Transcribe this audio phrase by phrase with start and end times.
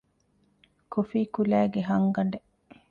[0.93, 2.47] ކޮފީކުލައިގެ ހަންގަނޑެއް